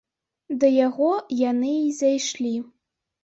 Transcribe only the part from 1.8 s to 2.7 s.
і зайшлі.